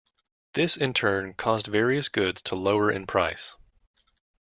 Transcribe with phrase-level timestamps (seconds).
[0.55, 3.55] This, in turn, caused various goods to lower in price.